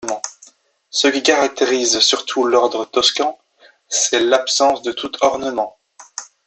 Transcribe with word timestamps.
Ce 0.89 1.07
qui 1.07 1.21
caractérise 1.21 1.99
surtout 1.99 2.43
l’ordre 2.45 2.85
toscan, 2.85 3.37
c’est 3.87 4.19
l’absence 4.19 4.81
de 4.81 4.91
tout 4.93 5.11
ornement. 5.23 5.77